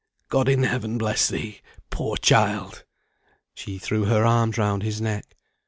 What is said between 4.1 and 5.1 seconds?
arms round his